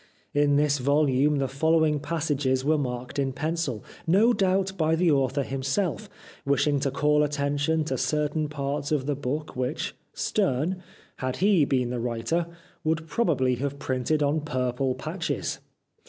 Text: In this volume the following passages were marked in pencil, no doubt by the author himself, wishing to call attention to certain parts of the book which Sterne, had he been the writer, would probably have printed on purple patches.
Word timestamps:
In 0.33 0.55
this 0.55 0.79
volume 0.79 1.35
the 1.35 1.47
following 1.47 1.99
passages 1.99 2.65
were 2.65 2.75
marked 2.79 3.19
in 3.19 3.33
pencil, 3.33 3.83
no 4.07 4.33
doubt 4.33 4.71
by 4.75 4.95
the 4.95 5.11
author 5.11 5.43
himself, 5.43 6.09
wishing 6.43 6.79
to 6.79 6.89
call 6.89 7.21
attention 7.21 7.83
to 7.83 7.99
certain 7.99 8.49
parts 8.49 8.91
of 8.91 9.05
the 9.05 9.13
book 9.15 9.55
which 9.55 9.93
Sterne, 10.15 10.81
had 11.17 11.35
he 11.35 11.65
been 11.65 11.91
the 11.91 11.99
writer, 11.99 12.47
would 12.83 13.05
probably 13.07 13.57
have 13.57 13.77
printed 13.77 14.23
on 14.23 14.41
purple 14.41 14.95
patches. 14.95 15.59